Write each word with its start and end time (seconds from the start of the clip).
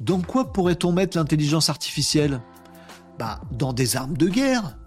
Dans 0.00 0.22
quoi 0.22 0.52
pourrait-on 0.52 0.92
mettre 0.92 1.18
l'intelligence 1.18 1.68
artificielle? 1.68 2.40
Bah, 3.18 3.40
dans 3.52 3.74
des 3.74 3.96
armes 3.96 4.16
de 4.16 4.28
guerre. 4.28 4.78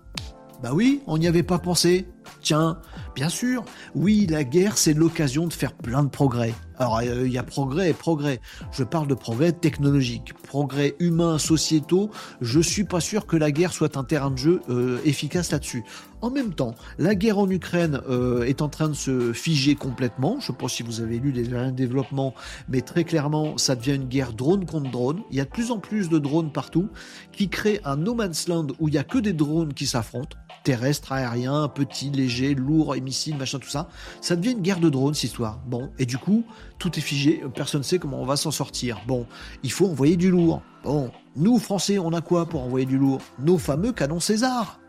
Bah 0.64 0.72
oui, 0.74 1.02
on 1.06 1.20
n'y 1.20 1.28
avait 1.28 1.44
pas 1.44 1.60
pensé. 1.60 2.08
Tiens, 2.42 2.80
bien 3.16 3.30
sûr, 3.30 3.64
oui, 3.96 4.28
la 4.30 4.44
guerre, 4.44 4.78
c'est 4.78 4.94
l'occasion 4.94 5.48
de 5.48 5.54
faire 5.54 5.74
plein 5.74 6.04
de 6.04 6.10
progrès. 6.10 6.54
Alors, 6.78 6.98
euh, 6.98 7.28
il 7.28 7.32
y 7.32 7.38
a 7.38 7.44
progrès 7.44 7.94
progrès. 7.94 8.40
Je 8.72 8.84
parle 8.84 9.08
de 9.08 9.14
progrès 9.14 9.52
technologiques, 9.52 10.34
progrès 10.34 10.96
humains, 11.00 11.38
sociétaux. 11.38 12.10
Je 12.42 12.60
suis 12.60 12.84
pas 12.84 13.00
sûr 13.00 13.26
que 13.28 13.38
la 13.38 13.52
guerre 13.52 13.74
soit 13.74 13.96
un 13.98 14.04
terrain 14.04 14.32
de 14.32 14.38
jeu 14.38 14.62
euh, 14.70 15.00
efficace 15.06 15.52
là-dessus. 15.52 15.84
En 16.22 16.32
même 16.32 16.54
temps, 16.54 16.74
la 16.98 17.16
guerre 17.16 17.38
en 17.38 17.50
Ukraine 17.50 18.02
euh, 18.10 18.44
est 18.44 18.62
en 18.62 18.70
train 18.70 18.90
de 18.90 18.94
se 18.94 19.34
figer 19.34 19.76
complètement. 19.76 20.40
Je 20.40 20.52
ne 20.52 20.58
sais 20.58 20.60
pas 20.60 20.68
si 20.68 20.82
vous 20.82 21.02
avez 21.02 21.20
lu 21.20 21.32
des 21.32 21.48
développements, 21.72 22.34
mais 22.70 22.82
très 22.82 23.04
clairement, 23.04 23.58
ça 23.58 23.76
devient 23.76 23.96
une 23.96 24.08
guerre 24.08 24.34
drone 24.34 24.66
contre 24.66 24.90
drone. 24.90 25.22
Il 25.32 25.38
y 25.38 25.42
a 25.42 25.46
de 25.46 25.50
plus 25.50 25.70
en 25.72 25.80
plus 25.80 26.10
de 26.10 26.18
drones 26.18 26.52
partout 26.52 26.90
qui 27.32 27.50
créent 27.50 27.82
un 27.84 27.98
no 27.98 28.16
man's 28.16 28.48
land 28.48 28.68
où 28.80 28.88
il 28.88 28.92
n'y 28.92 28.98
a 28.98 29.04
que 29.04 29.20
des 29.20 29.34
drones 29.34 29.74
qui 29.74 29.86
s'affrontent 29.86 30.38
terrestres, 30.64 31.12
aériens, 31.12 31.68
petits, 31.68 32.10
légers, 32.10 32.56
lourds, 32.56 32.96
missiles, 32.96 33.38
machin, 33.38 33.60
tout 33.60 33.70
ça. 33.70 33.90
Ça 34.22 34.36
devient 34.36 34.52
une 34.52 34.62
guerre 34.62 34.80
de 34.80 34.90
drones, 34.90 35.14
cette 35.14 35.26
histoire. 35.26 35.60
Bon, 35.68 35.90
et 36.00 36.06
du 36.06 36.18
coup, 36.18 36.44
tout 36.80 36.98
est 36.98 37.02
figé, 37.02 37.42
personne 37.54 37.82
ne 37.82 37.86
sait 37.86 38.00
comment 38.00 38.22
on 38.22 38.26
va 38.26 38.36
s'en 38.36 38.52
sortir. 38.52 39.02
Bon, 39.08 39.26
il 39.64 39.72
faut 39.72 39.88
envoyer 39.88 40.16
du 40.16 40.32
lourd. 40.32 40.62
Bon, 40.84 41.12
nous, 41.36 41.60
Français, 41.60 42.00
on 42.00 42.14
a 42.14 42.22
quoi 42.22 42.46
pour 42.46 42.62
envoyer 42.62 42.86
du 42.86 42.98
lourd? 42.98 43.20
Nos 43.40 43.58
fameux 43.58 43.92
canons 43.92 44.20
César. 44.20 44.80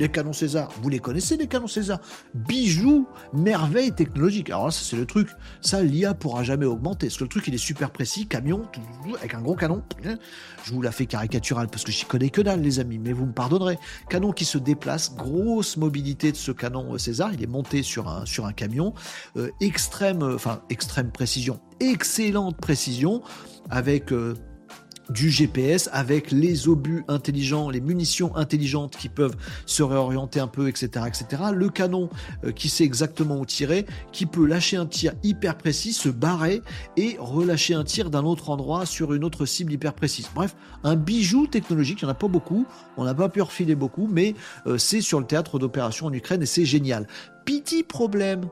Les 0.00 0.08
canons 0.08 0.32
César, 0.32 0.70
vous 0.80 0.88
les 0.88 0.98
connaissez 0.98 1.36
les 1.36 1.46
canons 1.46 1.66
César? 1.66 2.00
Bijoux, 2.32 3.06
merveille 3.34 3.92
technologique. 3.92 4.48
Alors 4.48 4.64
là, 4.64 4.70
ça 4.70 4.80
c'est 4.82 4.96
le 4.96 5.04
truc. 5.04 5.28
Ça, 5.60 5.82
l'IA 5.82 6.14
pourra 6.14 6.42
jamais 6.42 6.64
augmenter. 6.64 7.08
Parce 7.08 7.18
que 7.18 7.24
le 7.24 7.28
truc, 7.28 7.46
il 7.48 7.54
est 7.54 7.58
super 7.58 7.90
précis, 7.90 8.26
camion, 8.26 8.62
avec 9.18 9.34
un 9.34 9.42
gros 9.42 9.54
canon. 9.54 9.82
Je 10.64 10.72
vous 10.72 10.80
la 10.80 10.90
fais 10.90 11.04
caricaturale 11.04 11.68
parce 11.68 11.84
que 11.84 11.92
j'y 11.92 12.06
connais 12.06 12.30
que 12.30 12.40
dalle, 12.40 12.62
les 12.62 12.80
amis, 12.80 12.98
mais 12.98 13.12
vous 13.12 13.26
me 13.26 13.34
pardonnerez. 13.34 13.78
Canon 14.08 14.32
qui 14.32 14.46
se 14.46 14.56
déplace, 14.56 15.14
grosse 15.14 15.76
mobilité 15.76 16.32
de 16.32 16.36
ce 16.38 16.50
canon 16.50 16.94
euh, 16.94 16.98
César. 16.98 17.34
Il 17.34 17.42
est 17.42 17.46
monté 17.46 17.82
sur 17.82 18.08
un, 18.08 18.24
sur 18.24 18.46
un 18.46 18.54
camion. 18.54 18.94
Euh, 19.36 19.50
extrême, 19.60 20.22
euh, 20.22 20.36
enfin, 20.36 20.62
extrême 20.70 21.12
précision. 21.12 21.60
Excellente 21.78 22.56
précision 22.56 23.22
avec 23.68 24.12
du 25.10 25.30
GPS 25.30 25.88
avec 25.92 26.30
les 26.30 26.68
obus 26.68 27.04
intelligents, 27.08 27.70
les 27.70 27.80
munitions 27.80 28.34
intelligentes 28.36 28.96
qui 28.96 29.08
peuvent 29.08 29.36
se 29.66 29.82
réorienter 29.82 30.40
un 30.40 30.46
peu, 30.46 30.68
etc., 30.68 31.06
etc. 31.06 31.42
Le 31.52 31.68
canon 31.68 32.08
euh, 32.44 32.52
qui 32.52 32.68
sait 32.68 32.84
exactement 32.84 33.38
où 33.38 33.46
tirer, 33.46 33.86
qui 34.12 34.26
peut 34.26 34.46
lâcher 34.46 34.76
un 34.76 34.86
tir 34.86 35.12
hyper 35.22 35.56
précis, 35.56 35.92
se 35.92 36.08
barrer 36.08 36.62
et 36.96 37.16
relâcher 37.18 37.74
un 37.74 37.84
tir 37.84 38.10
d'un 38.10 38.24
autre 38.24 38.50
endroit 38.50 38.86
sur 38.86 39.12
une 39.12 39.24
autre 39.24 39.46
cible 39.46 39.72
hyper 39.72 39.94
précise. 39.94 40.30
Bref, 40.34 40.54
un 40.84 40.96
bijou 40.96 41.46
technologique, 41.46 42.02
il 42.02 42.04
n'y 42.04 42.10
en 42.10 42.12
a 42.12 42.16
pas 42.16 42.28
beaucoup, 42.28 42.66
on 42.96 43.04
n'a 43.04 43.14
pas 43.14 43.28
pu 43.28 43.42
refiler 43.42 43.74
beaucoup, 43.74 44.08
mais 44.10 44.34
euh, 44.66 44.78
c'est 44.78 45.00
sur 45.00 45.20
le 45.20 45.26
théâtre 45.26 45.58
d'opération 45.58 46.06
en 46.06 46.12
Ukraine 46.12 46.42
et 46.42 46.46
c'est 46.46 46.64
génial. 46.64 47.06
Petit 47.44 47.82
problème, 47.82 48.48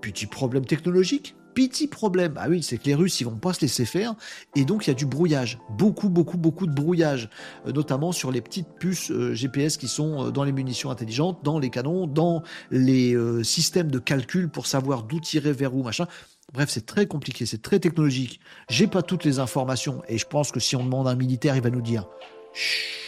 petit 0.00 0.26
problème 0.26 0.64
technologique, 0.64 1.34
petit 1.58 1.88
problème, 1.88 2.34
ah 2.36 2.46
oui, 2.48 2.62
c'est 2.62 2.78
que 2.78 2.84
les 2.84 2.94
Russes, 2.94 3.20
ils 3.20 3.24
vont 3.24 3.36
pas 3.36 3.52
se 3.52 3.62
laisser 3.62 3.84
faire, 3.84 4.14
et 4.54 4.64
donc 4.64 4.86
il 4.86 4.90
y 4.90 4.92
a 4.92 4.94
du 4.94 5.06
brouillage, 5.06 5.58
beaucoup, 5.70 6.08
beaucoup, 6.08 6.38
beaucoup 6.38 6.68
de 6.68 6.72
brouillage, 6.72 7.28
euh, 7.66 7.72
notamment 7.72 8.12
sur 8.12 8.30
les 8.30 8.40
petites 8.40 8.68
puces 8.78 9.10
euh, 9.10 9.34
GPS 9.34 9.76
qui 9.76 9.88
sont 9.88 10.26
euh, 10.26 10.30
dans 10.30 10.44
les 10.44 10.52
munitions 10.52 10.88
intelligentes, 10.88 11.40
dans 11.42 11.58
les 11.58 11.70
canons, 11.70 12.06
dans 12.06 12.44
les 12.70 13.16
systèmes 13.42 13.90
de 13.90 13.98
calcul 13.98 14.48
pour 14.48 14.68
savoir 14.68 15.02
d'où 15.02 15.18
tirer 15.18 15.52
vers 15.52 15.74
où, 15.74 15.82
machin. 15.82 16.06
Bref, 16.52 16.70
c'est 16.70 16.86
très 16.86 17.06
compliqué, 17.06 17.44
c'est 17.44 17.60
très 17.60 17.80
technologique. 17.80 18.38
J'ai 18.68 18.86
pas 18.86 19.02
toutes 19.02 19.24
les 19.24 19.40
informations, 19.40 20.02
et 20.08 20.16
je 20.16 20.26
pense 20.26 20.52
que 20.52 20.60
si 20.60 20.76
on 20.76 20.84
demande 20.84 21.08
à 21.08 21.10
un 21.10 21.16
militaire, 21.16 21.56
il 21.56 21.62
va 21.62 21.70
nous 21.70 21.82
dire. 21.82 22.06
Chut 22.52 23.07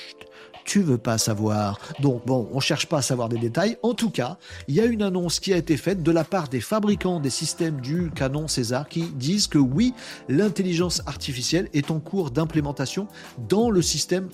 tu 0.65 0.81
veux 0.81 0.99
pas 0.99 1.19
savoir. 1.19 1.79
Donc 2.01 2.27
bon, 2.27 2.49
on 2.53 2.61
cherche 2.61 2.87
pas 2.87 2.99
à 2.99 3.03
savoir 3.03 3.29
des 3.29 3.39
détails. 3.39 3.77
En 3.83 3.95
tout 3.95 4.11
cas, 4.11 4.39
il 4.69 4.75
y 4.75 4.81
a 4.81 4.85
une 4.85 5.03
annonce 5.03 5.41
qui 5.41 5.53
a 5.53 5.57
été 5.57 5.77
faite 5.77 6.03
de 6.03 6.13
la 6.13 6.25
part 6.25 6.49
des 6.49 6.61
fabricants 6.61 7.21
des 7.21 7.31
systèmes 7.31 7.81
du 7.81 8.11
canon 8.11 8.49
César 8.49 8.89
qui 8.89 9.03
disent 9.03 9.47
que 9.47 9.59
oui, 9.59 9.95
l'intelligence 10.29 11.03
artificielle 11.07 11.69
est 11.75 11.91
en 11.91 12.01
cours 12.01 12.31
d'implémentation 12.31 13.09
dans 13.49 13.71
le 13.71 13.83
système 13.83 14.29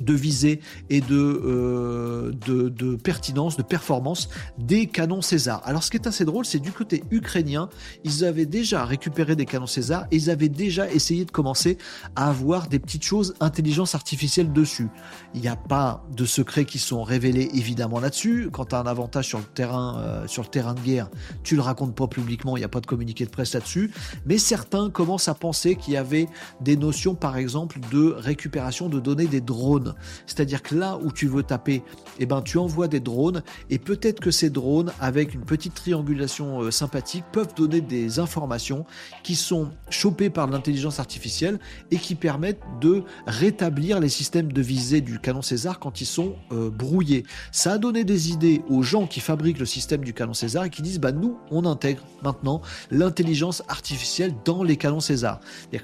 de 0.00 0.14
visée 0.14 0.60
et 0.90 1.02
euh, 1.10 2.32
de, 2.46 2.96
pertinence, 2.96 3.56
de 3.56 3.62
performance 3.62 4.28
des 4.58 4.86
canons 4.86 5.22
César. 5.22 5.62
Alors 5.64 5.82
ce 5.82 5.90
qui 5.90 5.96
est 5.96 6.06
assez 6.06 6.24
drôle, 6.24 6.44
c'est 6.44 6.58
du 6.58 6.72
côté 6.72 7.04
ukrainien, 7.10 7.68
ils 8.04 8.24
avaient 8.24 8.46
déjà 8.46 8.84
récupéré 8.84 9.36
des 9.36 9.46
canons 9.46 9.66
César 9.66 10.06
ils 10.10 10.30
avaient 10.30 10.48
déjà 10.48 10.90
essayé 10.90 11.24
de 11.24 11.30
commencer 11.30 11.78
à 12.16 12.28
avoir 12.28 12.68
des 12.68 12.78
petites 12.78 13.04
choses 13.04 13.34
intelligence 13.40 13.94
artificielle 13.94 14.52
dessus. 14.52 14.88
Il 15.34 15.40
n'y 15.40 15.48
a 15.48 15.56
pas 15.56 16.04
de 16.16 16.24
secrets 16.24 16.64
qui 16.64 16.78
sont 16.78 17.02
révélés 17.02 17.50
évidemment 17.54 18.00
là-dessus. 18.00 18.48
Quand 18.52 18.66
tu 18.66 18.74
as 18.74 18.80
un 18.80 18.86
avantage 18.86 19.26
sur 19.26 19.38
le 19.38 19.44
terrain, 19.44 19.98
euh, 19.98 20.26
sur 20.26 20.42
le 20.42 20.48
terrain 20.48 20.74
de 20.74 20.80
guerre, 20.80 21.10
tu 21.42 21.56
le 21.56 21.62
racontes 21.62 21.94
pas 21.94 22.06
publiquement, 22.06 22.56
il 22.56 22.60
n'y 22.60 22.64
a 22.64 22.68
pas 22.68 22.80
de 22.80 22.86
communiqué 22.86 23.24
de 23.24 23.30
presse 23.30 23.54
là-dessus. 23.54 23.92
Mais 24.26 24.38
certains 24.38 24.90
commencent 24.90 25.28
à 25.28 25.34
penser 25.34 25.76
qu'il 25.76 25.94
y 25.94 25.96
avait 25.96 26.28
des 26.60 26.76
notions, 26.76 27.14
par 27.14 27.36
exemple, 27.36 27.78
de 27.90 28.14
récupération 28.16 28.88
de 28.88 29.00
données 29.00 29.26
des 29.26 29.40
drones 29.40 29.83
c'est-à-dire 30.26 30.62
que 30.62 30.74
là 30.74 30.98
où 31.02 31.12
tu 31.12 31.26
veux 31.26 31.42
taper, 31.42 31.82
eh 32.18 32.26
ben, 32.26 32.42
tu 32.42 32.58
envoies 32.58 32.88
des 32.88 33.00
drones 33.00 33.42
et 33.70 33.78
peut-être 33.78 34.20
que 34.20 34.30
ces 34.30 34.50
drones, 34.50 34.92
avec 35.00 35.34
une 35.34 35.44
petite 35.44 35.74
triangulation 35.74 36.62
euh, 36.62 36.70
sympathique, 36.70 37.24
peuvent 37.32 37.54
donner 37.54 37.80
des 37.80 38.18
informations 38.18 38.84
qui 39.22 39.34
sont 39.34 39.70
chopées 39.90 40.30
par 40.30 40.46
l'intelligence 40.46 41.00
artificielle 41.00 41.58
et 41.90 41.96
qui 41.96 42.14
permettent 42.14 42.62
de 42.80 43.02
rétablir 43.26 44.00
les 44.00 44.08
systèmes 44.08 44.52
de 44.52 44.62
visée 44.62 45.00
du 45.00 45.18
canon 45.18 45.42
César 45.42 45.78
quand 45.78 46.00
ils 46.00 46.06
sont 46.06 46.36
euh, 46.52 46.70
brouillés. 46.70 47.24
Ça 47.52 47.72
a 47.72 47.78
donné 47.78 48.04
des 48.04 48.30
idées 48.30 48.62
aux 48.68 48.82
gens 48.82 49.06
qui 49.06 49.20
fabriquent 49.20 49.58
le 49.58 49.66
système 49.66 50.04
du 50.04 50.14
canon 50.14 50.34
César 50.34 50.64
et 50.64 50.70
qui 50.70 50.82
disent 50.82 51.00
bah 51.00 51.12
nous 51.12 51.36
on 51.50 51.64
intègre 51.66 52.02
maintenant 52.22 52.62
l'intelligence 52.90 53.62
artificielle 53.68 54.34
dans 54.44 54.62
les 54.62 54.76
canons 54.76 55.00
César. 55.00 55.40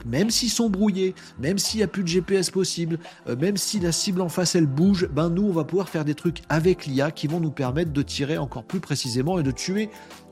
Même 0.06 0.31
s'ils 0.31 0.50
sont 0.50 0.71
brouillés, 0.71 1.15
même 1.38 1.59
s'il 1.59 1.78
n'y 1.78 1.84
a 1.84 1.88
plus 1.88 2.03
de 2.03 2.09
GPS 2.09 2.50
possible, 2.50 2.99
euh, 3.28 3.37
même 3.37 3.56
si 3.56 3.81
la 3.81 3.90
cible 3.93 4.21
en 4.21 4.28
face 4.28 4.55
elle 4.55 4.67
bouge, 4.67 5.09
ben 5.12 5.31
nous 5.31 5.45
on 5.45 5.53
va 5.53 5.65
pouvoir 5.65 5.89
faire 5.89 6.05
des 6.05 6.15
trucs 6.15 6.43
avec 6.49 6.87
l'IA 6.87 7.11
qui 7.11 7.27
vont 7.27 7.41
nous 7.41 7.51
permettre 7.51 7.93
de 7.93 8.03
tirer 8.03 8.39
encore 8.39 8.65
plus 8.65 8.81
précisément 8.81 9.39
et 9.39 9.43
de 9.43 9.51
tuer 9.51 9.91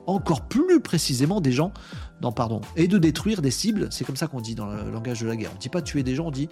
encore 0.09 0.41
plus 0.41 0.79
précisément 0.79 1.39
des 1.39 1.51
gens, 1.51 1.71
non 2.21 2.31
pardon, 2.31 2.61
et 2.75 2.87
de 2.87 2.97
détruire 2.97 3.41
des 3.41 3.51
cibles, 3.51 3.87
c'est 3.91 4.05
comme 4.05 4.15
ça 4.15 4.27
qu'on 4.27 4.41
dit 4.41 4.55
dans 4.55 4.65
le 4.65 4.89
langage 4.89 5.21
de 5.21 5.27
la 5.27 5.35
guerre. 5.35 5.51
On 5.53 5.59
dit 5.59 5.69
pas 5.69 5.81
tuer 5.81 6.03
des 6.03 6.15
gens, 6.15 6.27
on 6.27 6.31
dit 6.31 6.49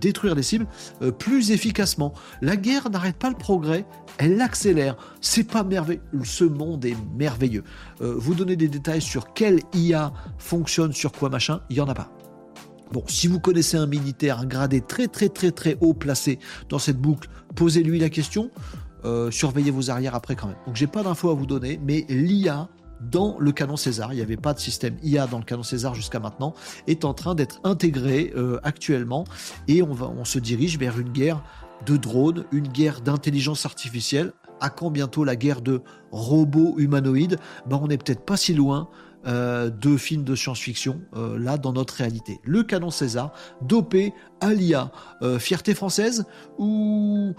détruire 0.00 0.34
des 0.34 0.42
cibles 0.42 0.66
euh, 1.02 1.10
plus 1.10 1.50
efficacement. 1.50 2.12
La 2.42 2.56
guerre 2.56 2.90
n'arrête 2.90 3.16
pas 3.16 3.30
le 3.30 3.36
progrès, 3.36 3.86
elle 4.18 4.36
l'accélère. 4.36 4.96
C'est 5.20 5.44
pas 5.44 5.64
merveilleux, 5.64 6.02
ce 6.24 6.44
monde 6.44 6.84
est 6.84 6.96
merveilleux. 7.16 7.64
Euh, 8.02 8.14
vous 8.16 8.34
donnez 8.34 8.56
des 8.56 8.68
détails 8.68 9.02
sur 9.02 9.32
quelle 9.32 9.60
IA 9.72 10.12
fonctionne 10.36 10.92
sur 10.92 11.12
quoi 11.12 11.30
machin, 11.30 11.60
il 11.70 11.76
y 11.76 11.80
en 11.80 11.88
a 11.88 11.94
pas. 11.94 12.10
Bon, 12.92 13.04
si 13.06 13.26
vous 13.26 13.38
connaissez 13.38 13.76
un 13.76 13.86
militaire, 13.86 14.38
un 14.38 14.46
gradé 14.46 14.80
très 14.80 15.08
très 15.08 15.28
très 15.28 15.50
très 15.50 15.76
haut 15.80 15.94
placé 15.94 16.38
dans 16.68 16.78
cette 16.78 16.98
boucle, 16.98 17.28
posez-lui 17.54 17.98
la 17.98 18.08
question. 18.08 18.50
Euh, 19.04 19.30
surveillez 19.30 19.70
vos 19.70 19.90
arrières 19.90 20.14
après 20.14 20.34
quand 20.34 20.48
même. 20.48 20.56
Donc 20.66 20.76
j'ai 20.76 20.86
pas 20.86 21.02
d'infos 21.02 21.30
à 21.30 21.34
vous 21.34 21.46
donner, 21.46 21.78
mais 21.84 22.04
l'IA 22.08 22.68
dans 23.00 23.36
le 23.38 23.52
canon 23.52 23.76
César, 23.76 24.12
il 24.12 24.16
n'y 24.16 24.22
avait 24.22 24.36
pas 24.36 24.54
de 24.54 24.58
système 24.58 24.96
IA 25.02 25.26
dans 25.26 25.38
le 25.38 25.44
canon 25.44 25.62
César 25.62 25.94
jusqu'à 25.94 26.18
maintenant, 26.18 26.54
est 26.86 27.04
en 27.04 27.14
train 27.14 27.34
d'être 27.34 27.60
intégré 27.62 28.32
euh, 28.36 28.58
actuellement 28.64 29.24
et 29.68 29.82
on, 29.82 29.92
va, 29.92 30.08
on 30.08 30.24
se 30.24 30.38
dirige 30.38 30.78
vers 30.78 30.98
une 30.98 31.10
guerre 31.10 31.42
de 31.86 31.96
drones, 31.96 32.44
une 32.50 32.66
guerre 32.66 33.00
d'intelligence 33.00 33.66
artificielle. 33.66 34.32
À 34.60 34.70
quand 34.70 34.90
bientôt 34.90 35.22
la 35.22 35.36
guerre 35.36 35.60
de 35.60 35.82
robots 36.10 36.74
humanoïdes? 36.78 37.38
Ben, 37.68 37.78
On 37.80 37.86
n'est 37.86 37.98
peut-être 37.98 38.24
pas 38.24 38.36
si 38.36 38.54
loin 38.54 38.88
euh, 39.26 39.68
de 39.68 39.96
films 39.96 40.24
de 40.24 40.34
science-fiction, 40.34 41.00
euh, 41.14 41.38
là, 41.38 41.58
dans 41.58 41.72
notre 41.72 41.94
réalité. 41.94 42.40
Le 42.44 42.62
canon 42.62 42.90
César, 42.90 43.32
dopé 43.62 44.12
à 44.40 44.54
l'IA. 44.54 44.92
Euh, 45.22 45.38
fierté 45.38 45.74
française 45.74 46.24
ou, 46.58 47.34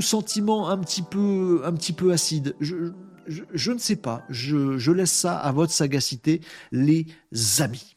sentiment 0.00 0.68
un 0.68 0.78
petit 0.78 1.02
peu, 1.02 1.62
un 1.64 1.72
petit 1.72 1.92
peu 1.92 2.12
acide 2.12 2.54
je, 2.60 3.72
ne 3.72 3.78
sais 3.78 3.96
pas. 3.96 4.22
Je 4.30 4.90
laisse 4.90 5.12
ça 5.12 5.36
à 5.36 5.52
votre 5.52 5.72
sagacité, 5.72 6.40
les 6.72 7.06
amis. 7.58 7.94